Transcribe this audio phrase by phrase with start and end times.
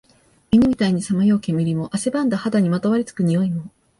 [0.49, 3.69] 犬みたいにさまよう煙も、汗ばんだ肌にまとわり付く臭いも、